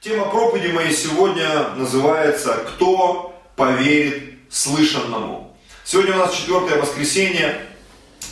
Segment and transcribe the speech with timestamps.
[0.00, 5.54] Тема проповеди моей сегодня называется «Кто поверит слышанному?».
[5.84, 7.60] Сегодня у нас четвертое воскресенье,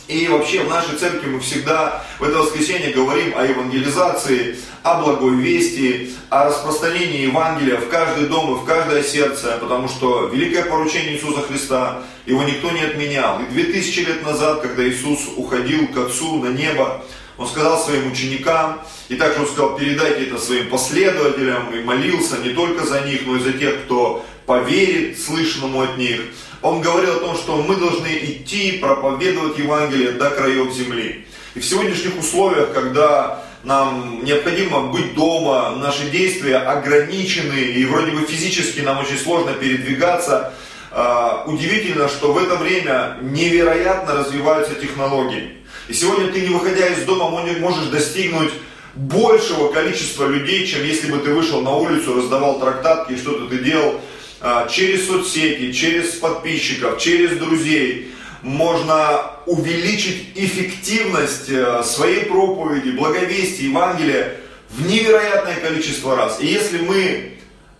[0.07, 5.35] и вообще в нашей церкви мы всегда в это воскресенье говорим о евангелизации, о благой
[5.35, 11.17] вести, о распространении Евангелия в каждый дом и в каждое сердце, потому что великое поручение
[11.17, 13.41] Иисуса Христа, его никто не отменял.
[13.41, 17.05] И две тысячи лет назад, когда Иисус уходил к Отцу на небо,
[17.39, 22.49] он сказал своим ученикам, и также он сказал, передайте это своим последователям, и молился не
[22.49, 26.21] только за них, но и за тех, кто поверит слышанному от них.
[26.61, 31.25] Он говорил о том, что мы должны идти, проповедовать Евангелие до краев земли.
[31.55, 38.25] И в сегодняшних условиях, когда нам необходимо быть дома, наши действия ограничены, и вроде бы
[38.25, 40.51] физически нам очень сложно передвигаться,
[40.91, 45.58] а, удивительно, что в это время невероятно развиваются технологии.
[45.89, 48.51] И сегодня ты, не выходя из дома, можешь достигнуть
[48.93, 53.57] большего количества людей, чем если бы ты вышел на улицу, раздавал трактатки и что-то ты
[53.57, 53.99] делал
[54.39, 58.11] а, через соцсети, через подписчиков, через друзей.
[58.43, 64.37] Можно увеличить эффективность э, своей проповеди, благовестия, Евангелия
[64.69, 66.37] в невероятное количество раз.
[66.39, 67.33] И если мы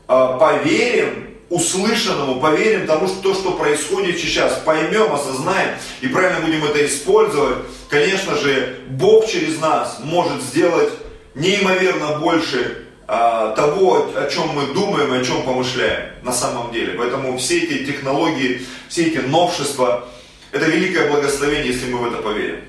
[0.08, 6.64] а, поверим услышанному, поверим тому, что то, что происходит сейчас, поймем, осознаем и правильно будем
[6.64, 7.58] это использовать,
[7.90, 10.94] конечно же, Бог через нас может сделать
[11.34, 16.94] неимоверно больше а, того, о чем мы думаем и о чем помышляем на самом деле.
[16.94, 20.08] Поэтому все эти технологии, все эти новшества,
[20.52, 22.62] это великое благословение, если мы в это поверим.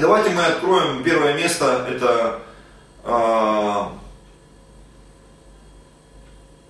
[0.00, 2.40] Давайте мы откроем первое место, это
[3.04, 3.82] э,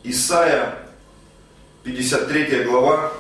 [0.05, 0.82] Исаия
[1.85, 3.13] 53 глава,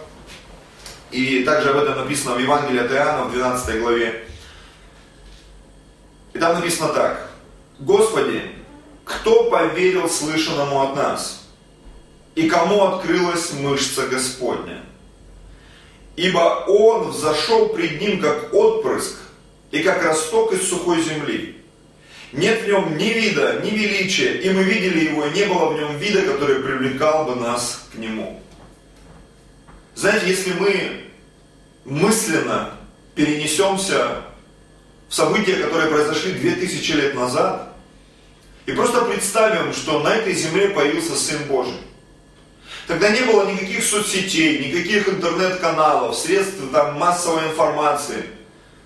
[1.10, 4.24] и также об этом написано в Евангелии от Иоанна в 12 главе.
[6.32, 7.30] И там написано так.
[7.80, 8.42] Господи,
[9.04, 11.48] кто поверил слышанному от нас?
[12.36, 14.82] И кому открылась мышца Господня?
[16.14, 19.16] Ибо Он взошел пред Ним, как отпрыск,
[19.72, 21.56] и как росток из сухой земли.
[22.32, 25.74] Нет в нем ни вида, ни величия, и мы видели его, и не было в
[25.78, 28.41] нем вида, который привлекал бы нас к нему.
[29.94, 31.04] Знаете, если мы
[31.84, 32.70] мысленно
[33.14, 34.22] перенесемся
[35.08, 37.68] в события, которые произошли 2000 лет назад,
[38.64, 41.76] и просто представим, что на этой земле появился Сын Божий.
[42.86, 48.24] Тогда не было никаких соцсетей, никаких интернет-каналов, средств там, массовой информации.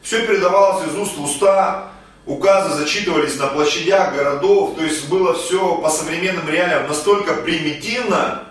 [0.03, 1.93] Все передавалось из уст в уста,
[2.27, 8.46] указы зачитывались на площадях городов, то есть было все по современным реалиям настолько примитивно,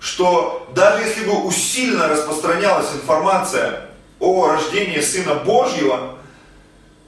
[0.00, 6.16] что даже если бы усиленно распространялась информация о рождении Сына Божьего,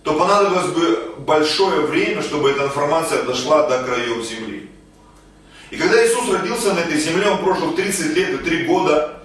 [0.02, 4.70] то понадобилось бы большое время, чтобы эта информация дошла до краев земли.
[5.70, 9.22] И когда Иисус родился на этой земле, Он прожил 30 лет и 3 года,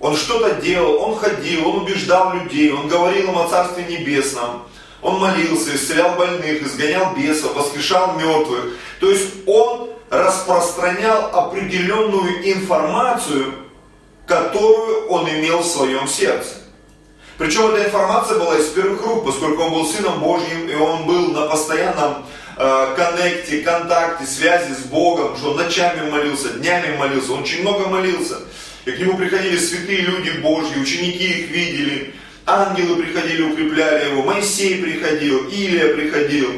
[0.00, 4.62] Он что-то делал, Он ходил, Он убеждал людей, Он говорил им о Царстве Небесном,
[5.02, 8.76] Он молился, исцелял больных, изгонял бесов, воскрешал мертвых.
[9.00, 13.54] То есть Он распространял определенную информацию,
[14.26, 16.50] которую он имел в своем сердце.
[17.38, 21.28] Причем эта информация была из первых рук, поскольку он был Сыном Божьим, и он был
[21.32, 22.26] на постоянном
[22.58, 27.88] э, коннекте, контакте, связи с Богом, что он ночами молился, днями молился, он очень много
[27.88, 28.36] молился.
[28.84, 32.14] И к нему приходили святые люди Божьи, ученики их видели,
[32.52, 36.50] ангелы приходили, укрепляли его, Моисей приходил, Илия приходил,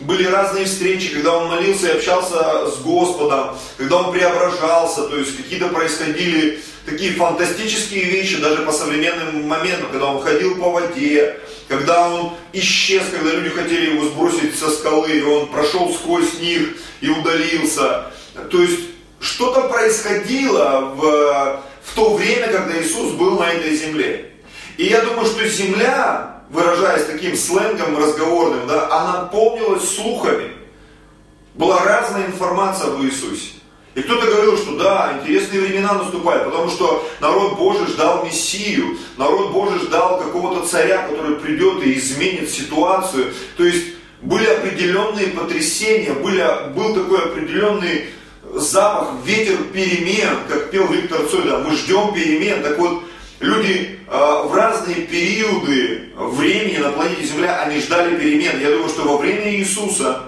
[0.00, 5.36] были разные встречи, когда он молился и общался с Господом, когда он преображался, то есть
[5.36, 12.08] какие-то происходили такие фантастические вещи даже по современным моментам, когда он ходил по воде, когда
[12.08, 17.08] он исчез, когда люди хотели его сбросить со скалы, и он прошел сквозь них и
[17.08, 18.06] удалился.
[18.50, 18.80] То есть
[19.20, 24.31] что-то происходило в, в то время, когда Иисус был на этой земле.
[24.76, 30.52] И я думаю, что земля, выражаясь таким сленгом разговорным, да, она полнилась слухами.
[31.54, 33.50] Была разная информация об Иисусе.
[33.94, 39.52] И кто-то говорил, что да, интересные времена наступают, потому что народ Божий ждал Мессию, народ
[39.52, 43.34] Божий ждал какого-то царя, который придет и изменит ситуацию.
[43.58, 43.88] То есть
[44.22, 46.42] были определенные потрясения, были,
[46.74, 48.06] был такой определенный
[48.54, 52.62] запах, ветер перемен, как пел Виктор Цой, да, мы ждем перемен.
[52.62, 53.02] Так вот,
[53.42, 58.60] люди э, в разные периоды времени на планете Земля, они ждали перемен.
[58.60, 60.22] Я думаю, что во время Иисуса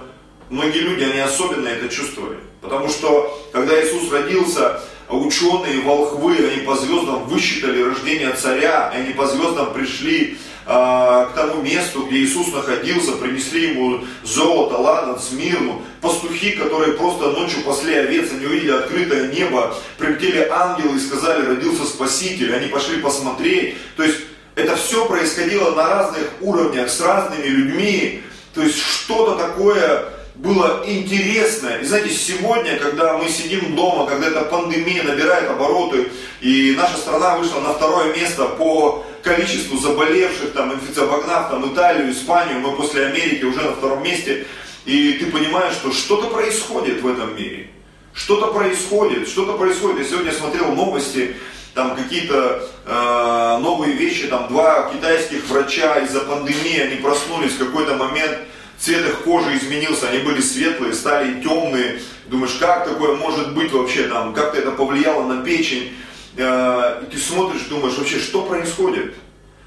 [0.49, 2.37] многие люди, они особенно это чувствовали.
[2.61, 9.27] Потому что, когда Иисус родился, ученые, волхвы, они по звездам высчитали рождение царя, они по
[9.27, 15.83] звездам пришли к тому месту, где Иисус находился, принесли ему золото, ладан, смирну.
[16.01, 21.85] Пастухи, которые просто ночью пасли овец, они увидели открытое небо, прилетели ангелы и сказали, родился
[21.85, 22.55] Спаситель.
[22.55, 23.75] Они пошли посмотреть.
[23.95, 24.17] То есть
[24.55, 28.23] это все происходило на разных уровнях, с разными людьми.
[28.55, 31.79] То есть что-то такое было интересное.
[31.79, 36.09] И знаете, сегодня, когда мы сидим дома, когда эта пандемия набирает обороты,
[36.41, 42.59] и наша страна вышла на второе место по количеству заболевших, там, обогнав там, Италию, Испанию,
[42.59, 44.45] мы после Америки уже на втором месте,
[44.85, 47.69] и ты понимаешь, что что-то происходит в этом мире.
[48.13, 49.97] Что-то происходит, что-то происходит.
[49.97, 51.35] Я сегодня смотрел новости,
[51.73, 57.95] там какие-то э, новые вещи, там два китайских врача из-за пандемии, они проснулись в какой-то
[57.95, 58.37] момент,
[58.77, 61.99] цвет их кожи изменился, они были светлые, стали темные.
[62.27, 65.93] Думаешь, как такое может быть вообще, там, как-то это повлияло на печень.
[66.37, 69.15] Э, и ты смотришь, думаешь, вообще, что происходит?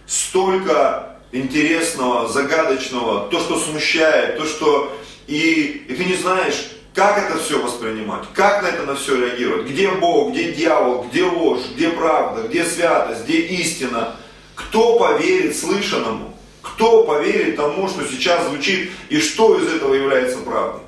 [0.06, 4.96] Столько интересного, загадочного, то, что смущает, то, что...
[5.26, 9.66] И, и ты не знаешь, как это все воспринимать, как на это на все реагировать,
[9.66, 14.16] где Бог, где дьявол, где ложь, где правда, где святость, где истина.
[14.54, 16.34] Кто поверит слышанному?
[16.62, 20.80] Кто поверит тому, что сейчас звучит, и что из этого является правдой?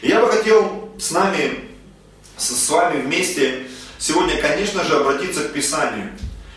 [0.00, 1.64] И я бы хотел с нами,
[2.36, 3.66] с вами вместе
[3.98, 6.10] сегодня, конечно же, обратиться к Писанию.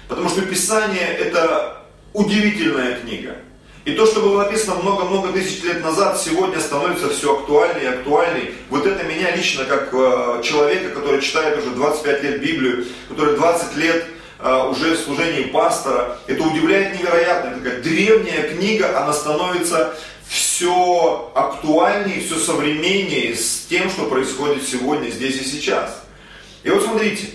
[0.08, 1.78] Потому что Писание это
[2.14, 3.36] удивительная книга.
[3.84, 8.54] И то, что было написано много-много тысяч лет назад, сегодня становится все актуальнее и актуальней.
[8.70, 13.78] Вот это меня лично, как э, человека, который читает уже 25 лет Библию, который 20
[13.78, 14.06] лет
[14.44, 16.18] а, уже в служении пастора.
[16.28, 17.50] Это удивляет невероятно.
[17.50, 19.96] Это такая древняя книга, она становится
[20.28, 26.04] все актуальнее, все современнее с тем, что происходит сегодня, здесь и сейчас.
[26.64, 27.28] И вот смотрите,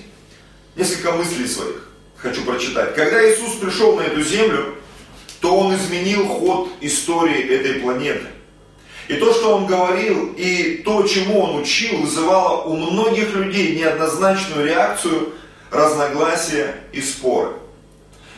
[0.77, 2.95] несколько мыслей своих хочу прочитать.
[2.95, 4.75] Когда Иисус пришел на эту землю,
[5.41, 8.27] то Он изменил ход истории этой планеты.
[9.09, 14.67] И то, что Он говорил, и то, чему Он учил, вызывало у многих людей неоднозначную
[14.67, 15.33] реакцию–
[15.71, 17.51] разногласия и споры.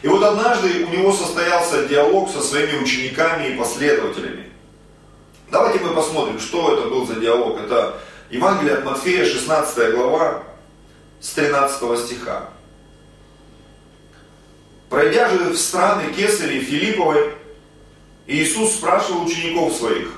[0.03, 4.45] И вот однажды у него состоялся диалог со своими учениками и последователями.
[5.51, 7.59] Давайте мы посмотрим, что это был за диалог.
[7.59, 7.99] Это
[8.31, 10.43] Евангелие от Матфея, 16 глава,
[11.21, 12.51] с 13 стиха.
[14.89, 17.33] Пройдя же в страны Кесари и Филипповой,
[18.27, 20.09] Иисус спрашивал учеников своих,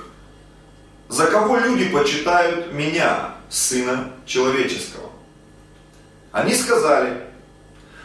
[1.09, 5.09] «За кого люди почитают меня, Сына Человеческого?»
[6.31, 7.21] Они сказали,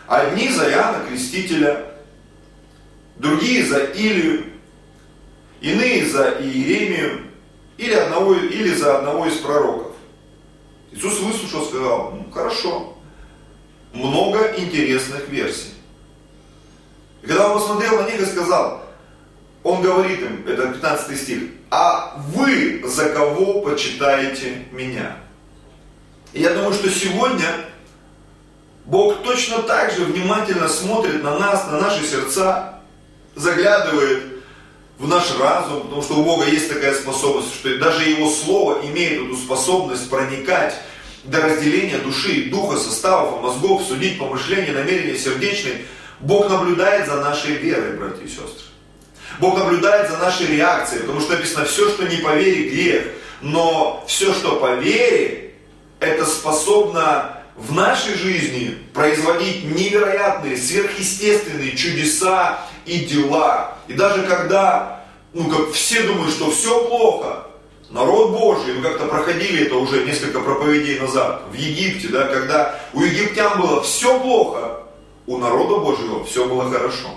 [0.09, 1.93] одни за Иоанна Крестителя,
[3.17, 4.45] другие за Илию,
[5.61, 7.23] иные за Иеремию
[7.79, 9.86] или, одного, или за одного из пророков.
[10.93, 12.97] Иисус выслушал, сказал, ну хорошо,
[13.93, 15.75] много интересных версий.
[17.23, 18.83] И когда он посмотрел на них и сказал,
[19.63, 25.17] он говорит им, это 15 стих, а вы за кого почитаете меня?
[26.33, 27.47] И я думаю, что сегодня
[28.85, 32.81] Бог точно так же внимательно смотрит на нас, на наши сердца,
[33.35, 34.36] заглядывает
[34.99, 39.25] в наш разум, потому что у Бога есть такая способность, что даже Его Слово имеет
[39.25, 40.75] эту способность проникать
[41.25, 45.85] до разделения души и духа, составов, мозгов, судить помышления, намерения сердечные.
[46.21, 48.67] Бог наблюдает за нашей верой, братья и сестры.
[49.39, 53.07] Бог наблюдает за нашей реакцией, потому что написано, все, что не по вере, грех.
[53.43, 55.55] Но все, что по вере,
[56.01, 63.77] это способно в нашей жизни производить невероятные, сверхъестественные чудеса и дела.
[63.89, 64.96] И даже когда,
[65.33, 67.47] ну как все думают, что все плохо,
[67.91, 73.01] народ Божий, мы как-то проходили это уже несколько проповедей назад, в Египте, да, когда у
[73.01, 74.81] египтян было все плохо,
[75.27, 77.09] у народа Божьего все было хорошо.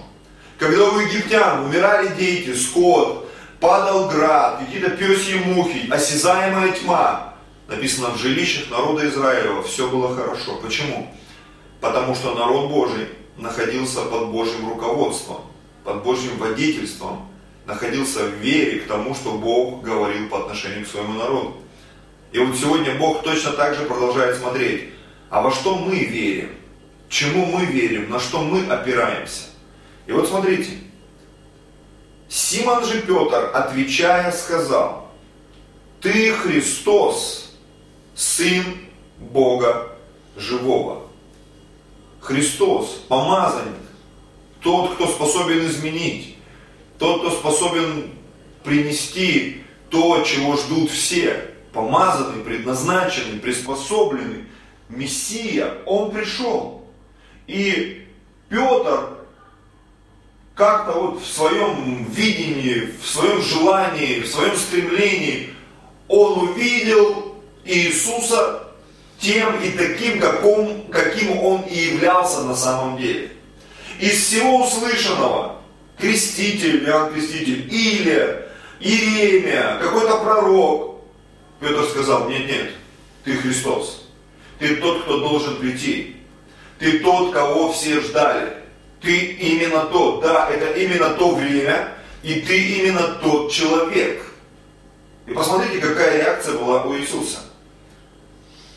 [0.57, 7.35] Когда у египтян умирали дети, скот, падал град, какие-то пёсьи мухи, осязаемая тьма,
[7.67, 10.59] написано в жилищах народа Израилева все было хорошо.
[10.61, 11.13] Почему?
[11.79, 15.41] Потому что народ Божий находился под Божьим руководством,
[15.83, 17.28] под Божьим водительством,
[17.69, 21.57] находился в вере к тому, что Бог говорил по отношению к своему народу.
[22.31, 24.89] И вот сегодня Бог точно так же продолжает смотреть,
[25.29, 26.55] а во что мы верим,
[27.07, 29.43] чему мы верим, на что мы опираемся.
[30.07, 30.71] И вот смотрите,
[32.27, 35.11] Симон же Петр, отвечая, сказал,
[36.01, 37.55] ты Христос,
[38.15, 38.63] Сын
[39.17, 39.95] Бога
[40.35, 41.03] Живого.
[42.19, 43.75] Христос, помазанник,
[44.61, 46.38] тот, кто способен изменить,
[46.99, 48.11] тот, кто способен
[48.63, 54.45] принести то, чего ждут все, помазанный, предназначенный, приспособленный,
[54.89, 56.83] Мессия, Он пришел.
[57.47, 58.05] И
[58.49, 59.19] Петр,
[60.55, 65.53] как-то вот в своем видении, в своем желании, в своем стремлении
[66.07, 68.63] он увидел Иисуса
[69.19, 73.31] тем и таким, каком, каким он и являлся на самом деле.
[73.99, 75.58] Из всего услышанного,
[75.99, 81.01] креститель, Иоанн Креститель, Илия, Иеремия, какой-то пророк,
[81.59, 82.71] Петр сказал, нет, нет,
[83.23, 84.07] ты Христос,
[84.59, 86.15] ты тот, кто должен прийти,
[86.79, 88.53] ты тот, кого все ждали,
[89.01, 94.23] ты именно тот, да, это именно то время, и ты именно тот человек.
[95.27, 97.39] И посмотрите, какая реакция была у Иисуса.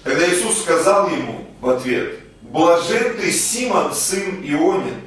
[0.05, 5.01] Когда Иисус сказал ему в ответ, блажен ты, Симон, сын Ионин,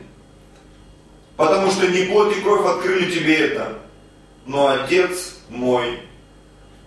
[1.38, 3.80] потому что не плоть и кровь открыли тебе это,
[4.46, 6.00] но Отец мой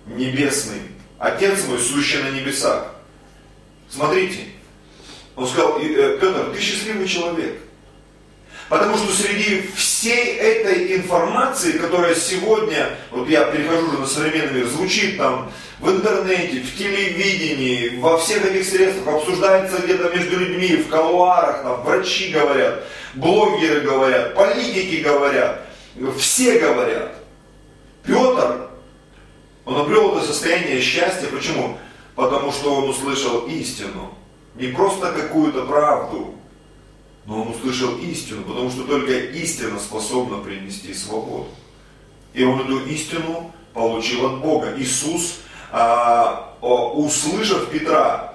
[0.07, 0.81] небесный,
[1.19, 2.95] Отец мой, сущий на небесах.
[3.88, 4.40] Смотрите,
[5.37, 7.61] он сказал, «Э, Петр, ты счастливый человек.
[8.68, 14.66] Потому что среди всей этой информации, которая сегодня, вот я перехожу уже на современный мир,
[14.66, 20.88] звучит там в интернете, в телевидении, во всех этих средствах, обсуждается где-то между людьми, в
[20.88, 22.84] колуарах, там врачи говорят,
[23.14, 25.66] блогеры говорят, политики говорят,
[26.18, 27.14] все говорят.
[28.04, 28.68] Петр,
[29.64, 31.78] он обрел это состояние счастья, почему?
[32.14, 34.14] Потому что он услышал истину,
[34.56, 36.34] не просто какую-то правду,
[37.28, 41.49] но он услышал истину, потому что только истина способна принести свободу.
[42.32, 44.75] И он эту истину получил от Бога.
[44.78, 48.35] Иисус, а, услышав Петра,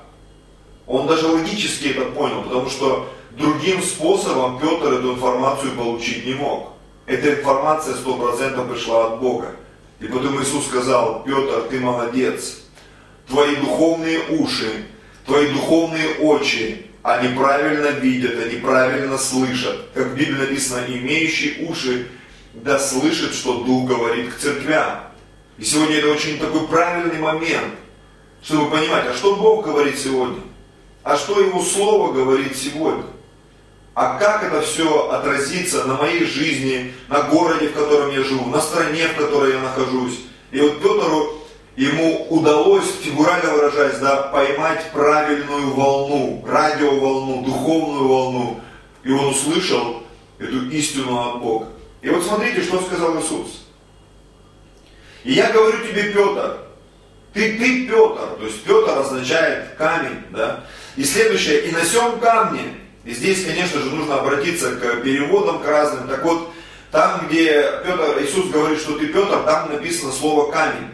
[0.85, 6.73] он даже логически это понял, потому что другим способом Петр эту информацию получить не мог.
[7.07, 9.55] Эта информация сто процентов пришла от Бога.
[10.01, 12.59] И потом Иисус сказал, Петр, ты молодец,
[13.27, 14.85] твои духовные уши,
[15.25, 19.89] твои духовные очи они правильно видят, они правильно слышат.
[19.93, 22.07] Как в Библии написано, имеющий уши
[22.53, 25.01] да слышит, что Дух говорит к церквям.
[25.57, 27.75] И сегодня это очень такой правильный момент,
[28.41, 30.39] чтобы понимать, а что Бог говорит сегодня?
[31.03, 33.03] А что Его Слово говорит сегодня?
[33.95, 38.61] А как это все отразится на моей жизни, на городе, в котором я живу, на
[38.61, 40.21] стране, в которой я нахожусь?
[40.51, 41.42] И вот Петру
[41.75, 48.61] ему удалось, фигурально выражаясь, да, поймать правильную волну, радиоволну, духовную волну.
[49.03, 50.03] И он услышал
[50.39, 51.69] эту истину от Бога.
[52.01, 53.67] И вот смотрите, что сказал Иисус.
[55.23, 56.57] И я говорю тебе, Петр,
[57.33, 60.65] ты, ты Петр, то есть Петр означает камень, да.
[60.95, 65.67] И следующее, и на сем камне, и здесь, конечно же, нужно обратиться к переводам, к
[65.67, 66.07] разным.
[66.07, 66.51] Так вот,
[66.91, 70.89] там, где Петр, Иисус говорит, что ты Петр, там написано слово камень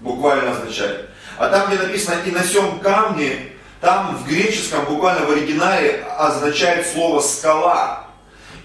[0.00, 1.08] буквально означает.
[1.38, 6.86] А там, где написано «и на сем камне», там в греческом, буквально в оригинале, означает
[6.86, 8.06] слово «скала».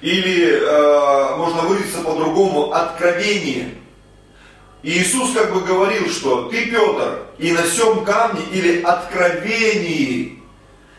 [0.01, 3.75] Или э, можно выразиться по-другому «откровение».
[4.81, 10.43] Иисус как бы говорил, что ты, Петр, и на сем камне или откровении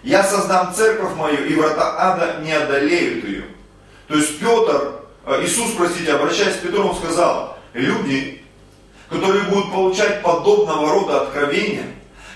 [0.02, 3.44] я создам церковь мою, и врата ада не одолеют ее.
[4.06, 8.43] То есть Петр, э, Иисус, простите, обращаясь к Петру, он сказал, люди,
[9.14, 11.86] которые будут получать подобного рода откровения,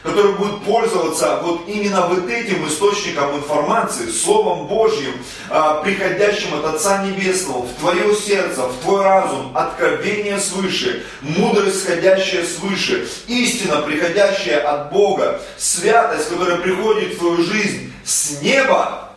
[0.03, 5.13] которые будут пользоваться вот именно вот этим источником информации, Словом Божьим,
[5.51, 12.47] а, приходящим от Отца Небесного в твое сердце, в твой разум, откровение свыше, мудрость, сходящая
[12.47, 19.11] свыше, истина, приходящая от Бога, святость, которая приходит в твою жизнь с неба,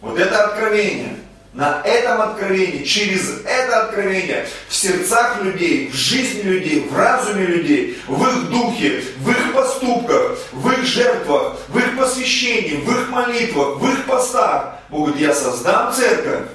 [0.00, 1.16] вот это откровение–
[1.54, 7.98] на этом откровении, через это откровение в сердцах людей, в жизни людей, в разуме людей,
[8.08, 13.78] в их духе, в их поступках, в их жертвах, в их посвящении, в их молитвах,
[13.78, 14.80] в их постах.
[14.90, 16.48] Бог говорит, я создам церковь,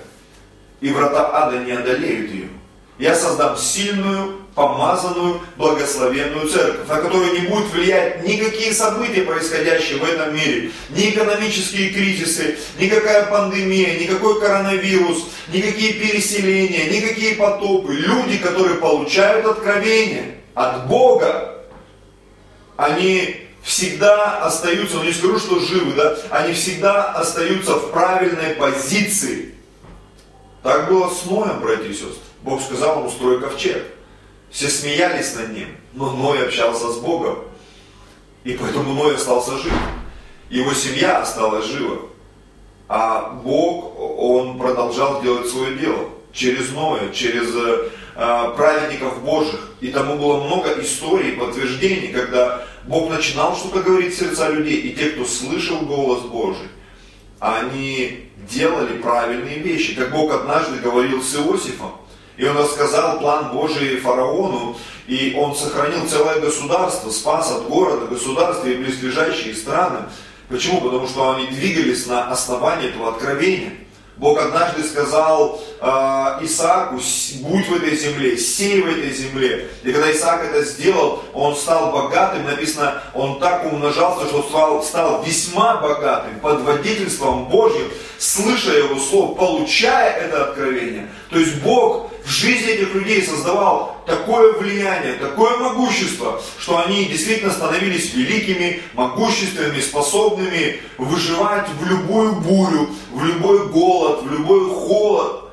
[0.82, 2.50] и врата ада не одолеют ее.
[2.98, 10.04] Я создам сильную, помазанную, благословенную церковь, на которую не будут влиять никакие события, происходящие в
[10.04, 17.94] этом мире, ни экономические кризисы, никакая пандемия, никакой коронавирус, никакие переселения, никакие потопы.
[17.94, 21.64] Люди, которые получают откровение от Бога,
[22.76, 29.56] они всегда остаются, ну не скажу, что живы, да, они всегда остаются в правильной позиции.
[30.64, 32.18] Так было с Ноем, братья и сестры.
[32.42, 33.99] Бог сказал ему, строй ковчег.
[34.52, 37.40] Все смеялись над ним, но Ной общался с Богом.
[38.44, 39.74] И поэтому Ной остался жив.
[40.50, 42.00] Его семья осталась жива.
[42.88, 46.10] А Бог, Он продолжал делать свое дело.
[46.34, 47.90] Через Ноя, через э,
[48.56, 49.72] праведников Божьих.
[49.82, 54.78] И тому было много историй, подтверждений, когда Бог начинал что-то говорить в сердца людей.
[54.78, 56.68] И те, кто слышал голос Божий,
[57.40, 59.96] они делали правильные вещи.
[59.96, 61.92] Как Бог однажды говорил с Иосифом,
[62.40, 64.78] и он рассказал план Божий фараону,
[65.08, 70.06] и он сохранил целое государство, спас от города, государства и близлежащие страны.
[70.48, 70.80] Почему?
[70.80, 73.74] Потому что они двигались на основании этого откровения.
[74.16, 75.86] Бог однажды сказал э,
[76.42, 76.96] Исааку,
[77.42, 79.70] будь в этой земле, сей в этой земле.
[79.84, 85.24] И когда Исаак это сделал, он стал богатым, написано, он так умножался, что стал, стал
[85.24, 91.10] весьма богатым под водительством Божьим, слыша его слово, получая это откровение.
[91.30, 97.52] То есть Бог в жизни этих людей создавал такое влияние, такое могущество, что они действительно
[97.52, 105.50] становились великими, могущественными, способными выживать в любую бурю, в любой голод, в любой холод.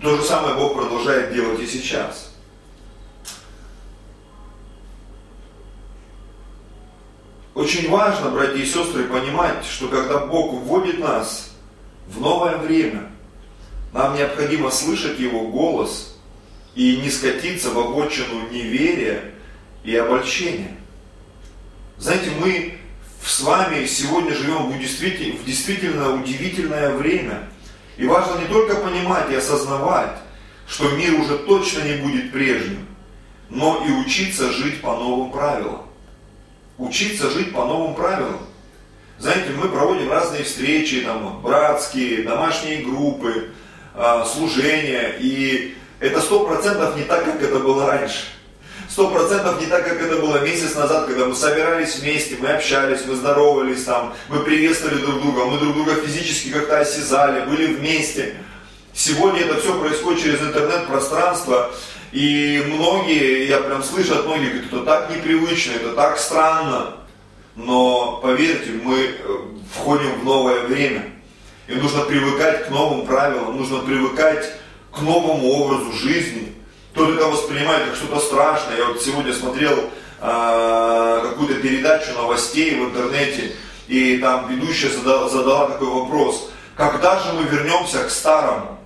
[0.00, 2.34] То же самое Бог продолжает делать и сейчас.
[7.54, 11.50] Очень важно, братья и сестры, понимать, что когда Бог вводит нас
[12.08, 13.13] в новое время,
[13.94, 16.16] нам необходимо слышать Его голос
[16.74, 19.32] и не скатиться в обочину неверия
[19.84, 20.76] и обольщения.
[21.96, 22.74] Знаете, мы
[23.24, 27.48] с вами сегодня живем в действительно, в действительно удивительное время.
[27.96, 30.18] И важно не только понимать и осознавать,
[30.66, 32.88] что мир уже точно не будет прежним,
[33.48, 35.82] но и учиться жить по новым правилам.
[36.78, 38.40] Учиться жить по новым правилам.
[39.20, 43.52] Знаете, мы проводим разные встречи, там, братские, домашние группы,
[43.94, 48.24] а, служения, и это сто процентов не так, как это было раньше.
[48.88, 53.00] Сто процентов не так, как это было месяц назад, когда мы собирались вместе, мы общались,
[53.06, 58.34] мы здоровались, там, мы приветствовали друг друга, мы друг друга физически как-то осязали, были вместе.
[58.92, 61.70] Сегодня это все происходит через интернет-пространство,
[62.12, 66.98] и многие, я прям слышу от многих, говорят, это так непривычно, это так странно.
[67.56, 69.38] Но поверьте, мы э,
[69.74, 71.13] входим в новое время.
[71.66, 74.52] И нужно привыкать к новым правилам, нужно привыкать
[74.92, 76.52] к новому образу жизни.
[76.92, 78.76] Кто-то это воспринимает как что-то страшное.
[78.76, 79.90] Я вот сегодня смотрел
[80.20, 83.52] э, какую-то передачу новостей в интернете,
[83.88, 86.50] и там ведущая задала, задала такой вопрос.
[86.76, 88.78] Когда же мы вернемся к старому?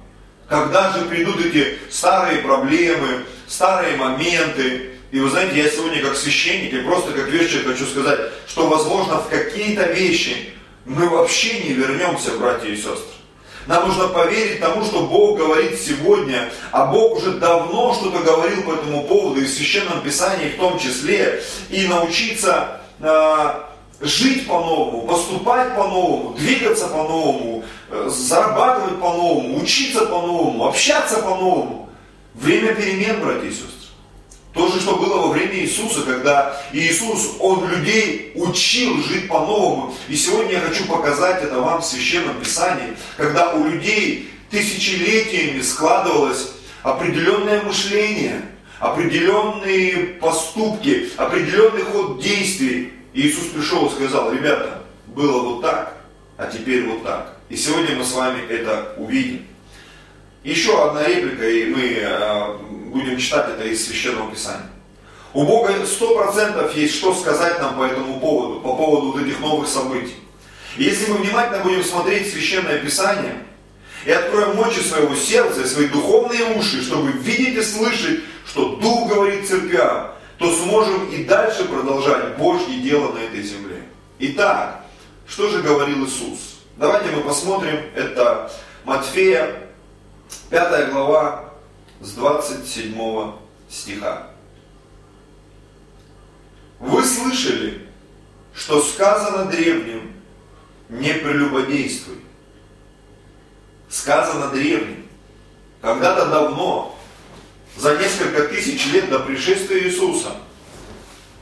[0.48, 4.90] Когда же придут эти старые проблемы, старые моменты?
[5.10, 9.16] И вы знаете, я сегодня как священник и просто как верующий хочу сказать, что возможно
[9.16, 10.54] в какие-то вещи
[10.88, 13.18] мы вообще не вернемся, братья и сестры.
[13.66, 18.72] Нам нужно поверить тому, что Бог говорит сегодня, а Бог уже давно что-то говорил по
[18.72, 23.54] этому поводу, и в Священном Писании в том числе, и научиться э,
[24.00, 31.90] жить по-новому, поступать по-новому, двигаться по-новому, э, зарабатывать по-новому, учиться по-новому, общаться по-новому.
[32.32, 33.77] Время перемен, братья и сестры.
[34.58, 39.94] То же, что было во время Иисуса, когда Иисус, Он людей учил жить по-новому.
[40.08, 46.54] И сегодня я хочу показать это вам в Священном Писании, когда у людей тысячелетиями складывалось
[46.82, 48.42] определенное мышление,
[48.80, 52.94] определенные поступки, определенный ход действий.
[53.14, 55.94] И Иисус пришел и сказал, ребята, было вот так,
[56.36, 57.36] а теперь вот так.
[57.48, 59.46] И сегодня мы с вами это увидим.
[60.42, 62.58] Еще одна реплика, и мы э,
[62.98, 64.70] будем читать это из Священного Писания.
[65.32, 69.40] У Бога сто процентов есть что сказать нам по этому поводу, по поводу вот этих
[69.40, 70.16] новых событий.
[70.76, 73.44] Если мы внимательно будем смотреть Священное Писание
[74.04, 79.08] и откроем мочи своего сердца и свои духовные уши, чтобы видеть и слышать, что Дух
[79.08, 83.82] говорит церквям, то сможем и дальше продолжать Божье дело на этой земле.
[84.18, 84.84] Итак,
[85.26, 86.60] что же говорил Иисус?
[86.76, 88.50] Давайте мы посмотрим, это
[88.84, 89.68] Матфея,
[90.50, 91.47] 5 глава,
[92.00, 93.32] с 27
[93.68, 94.30] стиха.
[96.78, 97.86] Вы слышали,
[98.54, 100.12] что сказано древним,
[100.88, 102.20] не прелюбодействуй.
[103.88, 105.06] Сказано древним.
[105.80, 106.98] Когда-то давно,
[107.76, 110.32] за несколько тысяч лет до пришествия Иисуса,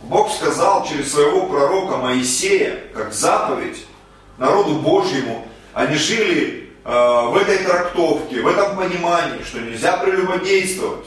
[0.02, 3.86] Бог сказал через своего пророка Моисея, как заповедь
[4.38, 11.06] народу Божьему, они жили в этой трактовке, в этом понимании, что нельзя прелюбодействовать,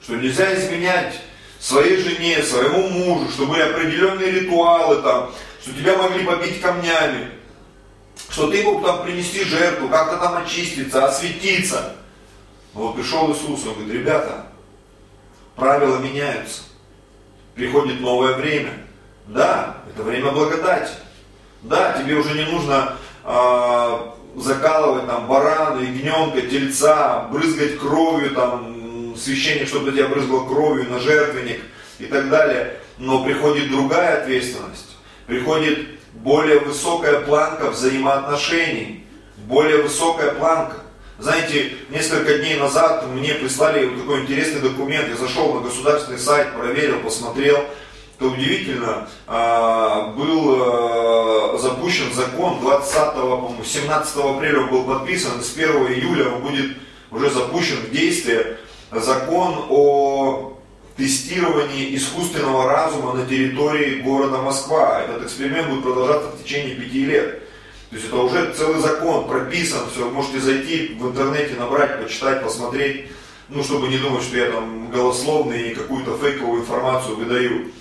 [0.00, 1.20] что нельзя изменять
[1.58, 7.28] своей жене, своему мужу, что были определенные ритуалы там, что тебя могли побить камнями,
[8.30, 11.96] что ты мог там принести жертву, как-то там очиститься, осветиться.
[12.74, 14.46] Но вот пришел Иисус, он говорит, ребята,
[15.56, 16.62] правила меняются,
[17.56, 18.74] приходит новое время.
[19.26, 20.92] Да, это время благодати.
[21.62, 29.68] Да, тебе уже не нужно э, закалывать там барана, ягненка, тельца, брызгать кровью, там, священник,
[29.68, 31.60] чтобы тебя брызгал кровью на жертвенник
[31.98, 32.78] и так далее.
[32.98, 34.96] Но приходит другая ответственность.
[35.26, 39.06] Приходит более высокая планка взаимоотношений,
[39.46, 40.76] более высокая планка.
[41.18, 46.54] Знаете, несколько дней назад мне прислали вот такой интересный документ, я зашел на государственный сайт,
[46.54, 47.62] проверил, посмотрел,
[48.20, 55.70] то удивительно, а, был а, запущен закон 20, по-моему, 17 апреля был подписан, с 1
[55.94, 56.76] июля он будет
[57.10, 58.58] уже запущен в действие
[58.92, 60.58] закон о
[60.98, 65.00] тестировании искусственного разума на территории города Москва.
[65.00, 67.42] Этот эксперимент будет продолжаться в течение пяти лет.
[67.88, 73.06] То есть это уже целый закон, прописан, все, можете зайти в интернете, набрать, почитать, посмотреть,
[73.48, 77.72] ну, чтобы не думать, что я там голословный и какую-то фейковую информацию выдаю.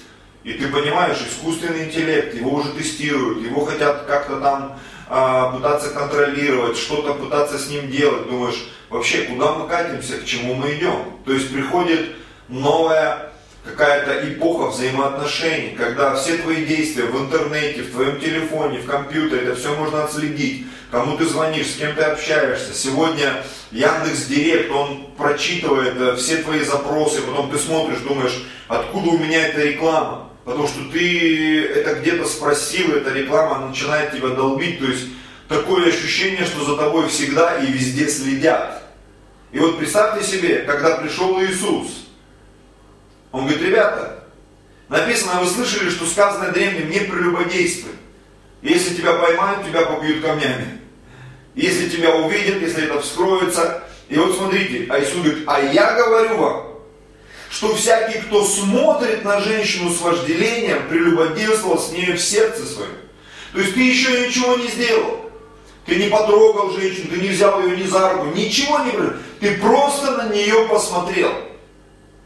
[0.43, 6.77] И ты понимаешь, искусственный интеллект, его уже тестируют, его хотят как-то там а, пытаться контролировать,
[6.77, 8.29] что-то пытаться с ним делать.
[8.29, 11.17] Думаешь, вообще, куда мы катимся, к чему мы идем?
[11.25, 12.15] То есть приходит
[12.47, 13.31] новая
[13.65, 19.55] какая-то эпоха взаимоотношений, когда все твои действия в интернете, в твоем телефоне, в компьютере, это
[19.55, 20.65] все можно отследить.
[20.91, 22.73] Кому ты звонишь, с кем ты общаешься.
[22.73, 29.17] Сегодня Яндекс Директ, он прочитывает э, все твои запросы, потом ты смотришь, думаешь, откуда у
[29.19, 30.28] меня эта реклама.
[30.49, 34.79] Потому что ты это где-то спросил, эта реклама начинает тебя долбить.
[34.79, 35.05] То есть
[35.47, 38.81] такое ощущение, что за тобой всегда и везде следят.
[39.51, 42.07] И вот представьте себе, когда пришел Иисус,
[43.31, 44.23] он говорит, ребята,
[44.87, 47.93] написано, вы слышали, что сказано древним, не прелюбодействуй.
[48.63, 50.81] Если тебя поймают, тебя побьют камнями.
[51.53, 53.83] Если тебя увидят, если это вскроется.
[54.07, 56.68] И вот смотрите, а Иисус говорит, а я говорю вам,
[57.49, 62.91] что всякий, кто смотрит на женщину с вожделением, прелюбодействовал с нею в сердце своем.
[63.53, 65.31] То есть ты еще ничего не сделал.
[65.85, 68.91] Ты не потрогал женщину, ты не взял ее ни за руку, ничего не
[69.39, 71.31] Ты просто на нее посмотрел.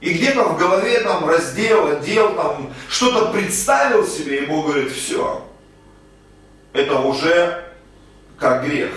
[0.01, 5.47] И где-то в голове там раздел, отдел, там что-то представил себе, и Бог говорит, все.
[6.73, 7.63] Это уже
[8.37, 8.91] как грех.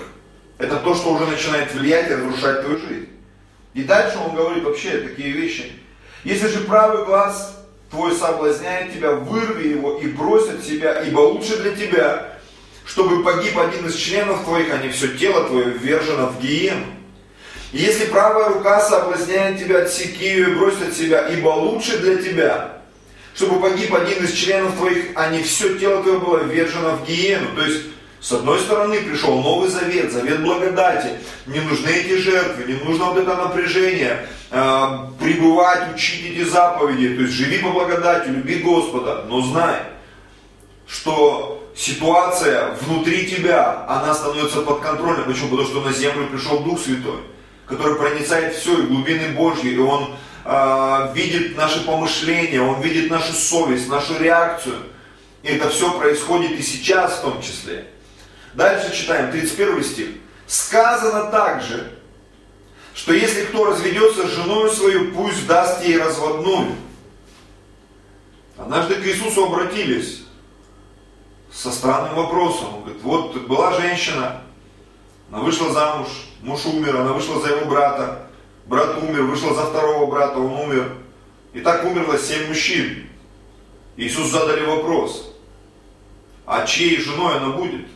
[0.59, 3.09] Это то, что уже начинает влиять и разрушать твою жизнь.
[3.75, 5.71] И дальше он говорит вообще такие вещи.
[6.27, 7.57] Если же правый глаз
[7.89, 12.33] твой соблазняет тебя, вырви его и брось от себя, ибо лучше для тебя,
[12.85, 16.85] чтобы погиб один из членов твоих, а не все тело твое ввержено в гиену.
[17.73, 22.73] Если правая рука соблазняет тебя, отсеки ее и брось от себя, ибо лучше для тебя,
[23.37, 27.55] чтобы погиб один из членов твоих, а не все тело твое было ввержено в гиену.
[27.55, 27.83] То есть,
[28.21, 31.19] с одной стороны, пришел Новый Завет, Завет благодати.
[31.47, 37.17] Не нужны эти жертвы, не нужно вот это напряжение, э, пребывать, учить эти заповеди.
[37.17, 39.83] То есть, живи по благодати, люби Господа, но знай,
[40.89, 45.25] что ситуация внутри тебя, она становится подконтрольной.
[45.25, 45.51] Почему?
[45.51, 47.21] Потому что на землю пришел Дух Святой
[47.67, 53.33] который проницает все и глубины Божьи, и Он э, видит наши помышления, Он видит нашу
[53.33, 54.77] совесть, нашу реакцию.
[55.43, 57.87] И это все происходит и сейчас в том числе.
[58.57, 60.09] Дальше читаем, 31 стих.
[60.47, 61.93] Сказано также,
[62.95, 66.75] что если кто разведется с женой свою, пусть даст ей разводную.
[68.57, 70.25] Однажды к Иисусу обратились
[71.53, 72.77] со странным вопросом.
[72.77, 74.41] Он говорит, вот была женщина,
[75.31, 76.09] она вышла замуж,
[76.41, 78.27] муж умер, она вышла за его брата,
[78.65, 80.97] брат умер, вышла за второго брата, он умер.
[81.53, 83.07] И так умерло семь мужчин.
[83.99, 85.35] Иисус задали вопрос,
[86.47, 87.87] а чьей женой она будет?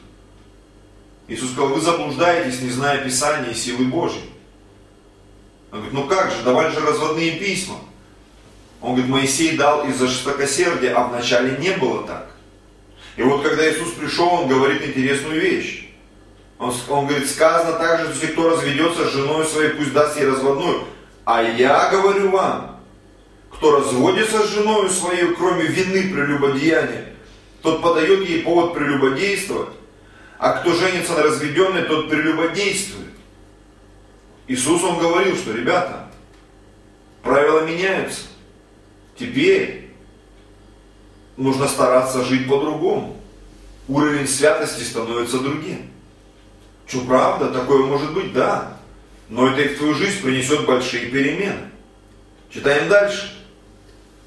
[1.31, 4.29] Иисус сказал, вы заблуждаетесь, не зная Писания и силы Божьей.
[5.71, 7.77] Он говорит, ну как же, давали же разводные письма.
[8.81, 12.33] Он говорит, Моисей дал из-за жестокосердия, а вначале не было так.
[13.16, 15.88] И вот когда Иисус пришел, он говорит интересную вещь.
[16.59, 20.27] Он, он говорит, сказано также, что если кто разведется с женой своей, пусть даст ей
[20.27, 20.83] разводную.
[21.25, 22.81] А я говорю вам,
[23.53, 27.14] кто разводится с женой своей, кроме вины прелюбодеяния,
[27.62, 29.80] тот подает ей повод прелюбодействовать.
[30.40, 33.11] А кто женится на разведенной, тот прелюбодействует.
[34.48, 36.07] Иисус, Он говорил, что, ребята,
[37.22, 38.22] правила меняются.
[39.18, 39.90] Теперь
[41.37, 43.18] нужно стараться жить по-другому.
[43.87, 45.90] Уровень святости становится другим.
[46.87, 48.79] Что правда, такое может быть, да.
[49.29, 51.68] Но это и в твою жизнь принесет большие перемены.
[52.48, 53.31] Читаем дальше.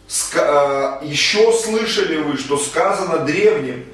[0.07, 3.85] Ска- э, еще слышали вы, что сказано древним,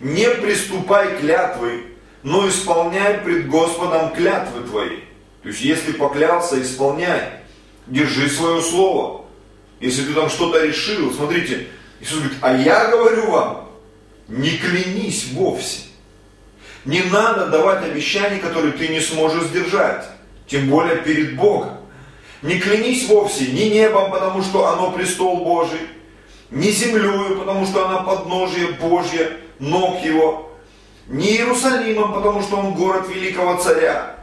[0.00, 1.84] не приступай клятвы,
[2.22, 5.00] но исполняй пред Господом клятвы твои.
[5.42, 7.22] То есть, если поклялся, исполняй.
[7.86, 9.24] Держи свое слово.
[9.80, 11.68] Если ты там что-то решил, смотрите,
[12.00, 13.68] Иисус говорит, а я говорю вам,
[14.28, 15.82] не клянись вовсе.
[16.84, 20.04] Не надо давать обещания, которые ты не сможешь сдержать.
[20.46, 21.76] Тем более перед Богом.
[22.42, 25.80] Не клянись вовсе ни небом, потому что оно престол Божий,
[26.50, 30.50] не землею, потому что она подножие Божье, ног его,
[31.06, 34.16] не Иерусалимом, потому что он город великого царя,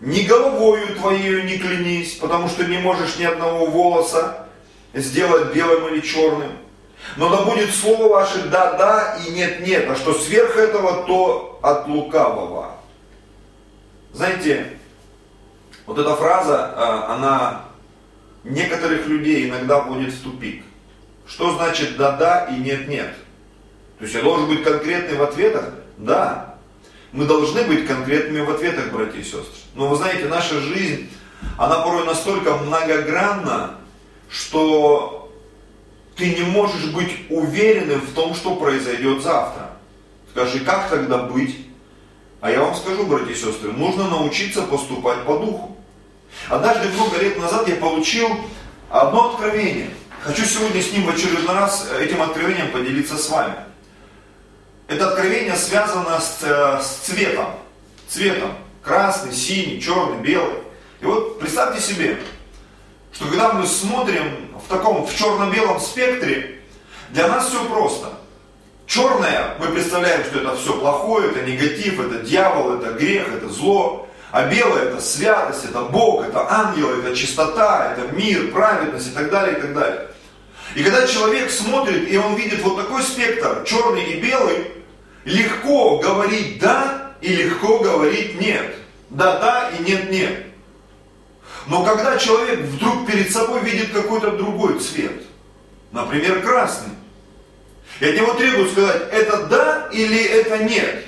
[0.00, 4.48] ни головою твоею не клянись, потому что не можешь ни одного волоса
[4.94, 6.50] сделать белым или черным.
[7.16, 12.76] Но да будет слово ваше да-да и нет-нет, а что сверх этого, то от лукавого.
[14.12, 14.78] Знаете,
[15.86, 17.64] вот эта фраза, а, она
[18.44, 20.64] некоторых людей иногда вводит в тупик.
[21.32, 23.14] Что значит да-да и нет-нет?
[23.98, 25.70] То есть я должен быть конкретный в ответах?
[25.96, 26.56] Да.
[27.12, 29.46] Мы должны быть конкретными в ответах, братья и сестры.
[29.74, 31.08] Но вы знаете, наша жизнь,
[31.56, 33.76] она порой настолько многогранна,
[34.28, 35.32] что
[36.16, 39.70] ты не можешь быть уверенным в том, что произойдет завтра.
[40.32, 41.66] Скажи, как тогда быть?
[42.42, 45.78] А я вам скажу, братья и сестры, нужно научиться поступать по духу.
[46.50, 48.28] Однажды много лет назад я получил
[48.90, 49.90] одно откровение.
[50.24, 53.56] Хочу сегодня с ним в очередной раз этим откровением поделиться с вами.
[54.86, 57.46] Это откровение связано с, э, с цветом.
[58.08, 58.52] Цветом.
[58.84, 60.58] Красный, синий, черный, белый.
[61.00, 62.20] И вот представьте себе,
[63.12, 66.60] что когда мы смотрим в таком, в черно-белом спектре,
[67.10, 68.10] для нас все просто.
[68.86, 74.08] Черное, мы представляем, что это все плохое, это негатив, это дьявол, это грех, это зло.
[74.30, 79.28] А белое это святость, это Бог, это ангел, это чистота, это мир, праведность и так
[79.28, 80.11] далее, и так далее.
[80.74, 84.72] И когда человек смотрит, и он видит вот такой спектр, черный и белый,
[85.24, 88.74] легко говорить да и легко говорить нет.
[89.10, 90.46] Да-да и нет-нет.
[91.66, 95.22] Но когда человек вдруг перед собой видит какой-то другой цвет,
[95.92, 96.94] например, красный,
[98.00, 101.04] и от него требуют сказать, это да или это нет.